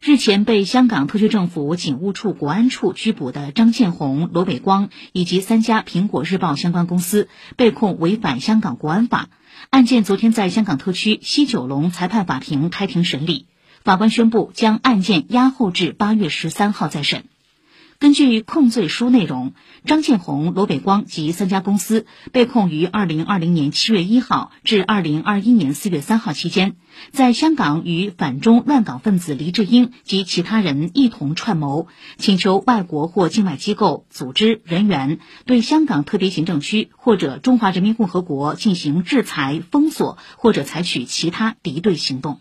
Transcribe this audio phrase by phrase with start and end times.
[0.00, 9.28] 日前被香港特区政府警务处国安处拘捕的张建红、罗伟光以及三家苹果日报相关公司被控违反香港国安法。
[9.70, 13.46] 案件昨天在香港特区西九龙裁判法庭开庭审理，
[13.82, 17.24] 法官宣布将案件押后至八月十三号再审。
[18.00, 19.54] 根据控罪书内容，
[19.84, 26.76] 张建红、罗伟光及三家公司被控于二零二零年七月一号至二零二一年四月三号期间，
[27.10, 31.88] 在香港与反中乱港分子黎智英及其他人一同串谋，
[32.18, 42.38] 请求外国或境外机构、组织、人员对香港特别行政区或者中华人民共和国进行制裁、封锁或者采取其他敌对行动。